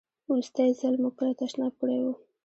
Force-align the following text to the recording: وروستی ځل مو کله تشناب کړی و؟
وروستی 0.29 0.69
ځل 0.79 0.93
مو 1.01 1.09
کله 1.17 1.33
تشناب 1.39 1.73
کړی 1.81 1.97
و؟ 2.01 2.05